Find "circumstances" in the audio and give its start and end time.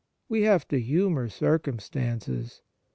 1.29-2.63